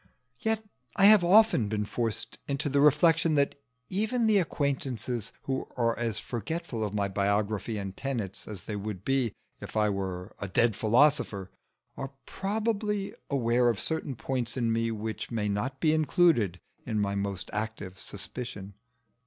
Yet 0.39 0.65
I 0.95 1.05
have 1.05 1.23
often 1.23 1.69
been 1.69 1.85
forced 1.85 2.39
into 2.47 2.69
the 2.69 2.81
reflection 2.81 3.35
that 3.35 3.53
even 3.87 4.25
the 4.25 4.39
acquaintances 4.39 5.31
who 5.43 5.67
are 5.77 5.95
as 5.99 6.17
forgetful 6.17 6.83
of 6.83 6.95
my 6.95 7.07
biography 7.07 7.77
and 7.77 7.95
tenets 7.95 8.47
as 8.47 8.63
they 8.63 8.75
would 8.75 9.05
be 9.05 9.35
if 9.59 9.77
I 9.77 9.89
were 9.91 10.33
a 10.41 10.47
dead 10.47 10.75
philosopher, 10.75 11.51
are 11.95 12.13
probably 12.25 13.13
aware 13.29 13.69
of 13.69 13.79
certain 13.79 14.15
points 14.15 14.57
in 14.57 14.73
me 14.73 14.89
which 14.89 15.29
may 15.29 15.47
not 15.47 15.79
be 15.79 15.93
included 15.93 16.59
in 16.83 16.99
my 16.99 17.13
most 17.13 17.51
active 17.53 17.99
suspicion. 17.99 18.73